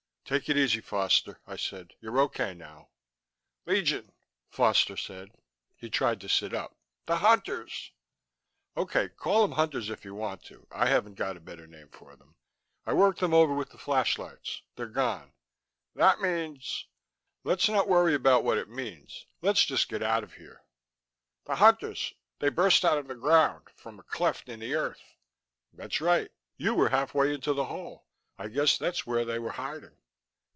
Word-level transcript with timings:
"Take 0.23 0.47
it 0.47 0.55
easy, 0.55 0.79
Foster," 0.79 1.41
I 1.45 1.57
said. 1.57 1.93
"You're 1.99 2.17
OK 2.17 2.53
now." 2.53 2.87
"Legion," 3.65 4.13
Foster 4.47 4.95
said. 4.95 5.33
He 5.75 5.89
tried 5.89 6.21
to 6.21 6.29
sit 6.29 6.53
up. 6.53 6.77
"The 7.05 7.17
Hunters...." 7.17 7.91
"OK, 8.77 9.09
call 9.09 9.43
'em 9.43 9.51
Hunters 9.53 9.89
if 9.89 10.05
you 10.05 10.15
want 10.15 10.41
to. 10.43 10.67
I 10.71 10.85
haven't 10.87 11.15
got 11.15 11.35
a 11.35 11.41
better 11.41 11.67
name 11.67 11.89
for 11.89 12.15
them. 12.15 12.37
I 12.85 12.93
worked 12.93 13.19
them 13.19 13.33
over 13.33 13.53
with 13.53 13.71
the 13.71 13.77
flashlights. 13.77 14.61
They're 14.77 14.85
gone." 14.87 15.33
"That 15.95 16.21
means...." 16.21 16.85
"Let's 17.43 17.67
not 17.67 17.89
worry 17.89 18.13
about 18.13 18.45
what 18.45 18.57
it 18.57 18.69
means. 18.69 19.25
Let's 19.41 19.65
just 19.65 19.89
get 19.89 20.01
out 20.01 20.23
of 20.23 20.35
here." 20.35 20.63
"The 21.43 21.55
Hunters 21.57 22.13
they 22.39 22.47
burst 22.47 22.85
out 22.85 22.97
of 22.97 23.09
the 23.09 23.15
ground 23.15 23.67
from 23.75 23.99
a 23.99 24.03
cleft 24.03 24.47
in 24.47 24.61
the 24.61 24.75
earth." 24.75 25.17
"That's 25.73 25.99
right. 25.99 26.31
You 26.55 26.73
were 26.73 26.87
halfway 26.87 27.33
into 27.33 27.51
the 27.53 27.65
hole. 27.65 28.07
I 28.37 28.47
guess 28.47 28.77
that's 28.77 29.05
where 29.05 29.25
they 29.25 29.37
were 29.37 29.51
hiding." 29.59 29.97